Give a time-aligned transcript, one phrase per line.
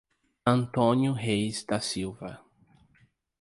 [0.47, 2.41] Antônio Reis da Silva